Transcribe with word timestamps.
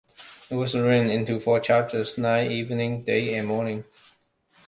It 0.49 0.55
was 0.55 0.73
written 0.75 1.11
into 1.11 1.39
four 1.39 1.59
chapters: 1.59 2.17
Night, 2.17 2.49
Evening, 2.51 3.03
Day 3.03 3.35
and 3.35 3.47
Morning. 3.47 3.83